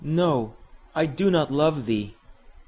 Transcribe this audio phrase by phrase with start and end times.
[0.03, 0.55] —no!
[0.95, 2.15] I do not love thee!